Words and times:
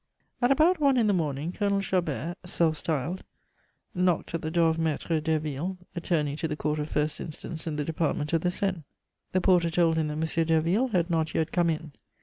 At 0.41 0.51
about 0.51 0.79
one 0.79 0.97
in 0.97 1.05
the 1.05 1.13
morning 1.13 1.51
Colonel 1.51 1.79
Chabert, 1.79 2.35
self 2.43 2.75
styled, 2.75 3.23
knocked 3.93 4.33
at 4.33 4.41
the 4.41 4.49
door 4.49 4.71
of 4.71 4.79
Maitre 4.79 5.21
Derville, 5.21 5.77
attorney 5.95 6.35
to 6.37 6.47
the 6.47 6.55
Court 6.55 6.79
of 6.79 6.89
First 6.89 7.21
Instance 7.21 7.67
in 7.67 7.75
the 7.75 7.85
Department 7.85 8.33
of 8.33 8.41
the 8.41 8.49
Seine. 8.49 8.81
The 9.31 9.41
porter 9.41 9.69
told 9.69 9.97
him 9.97 10.07
that 10.07 10.15
Monsieur 10.15 10.43
Derville 10.43 10.87
had 10.87 11.11
not 11.11 11.35
yet 11.35 11.51
come 11.51 11.69
in. 11.69 11.91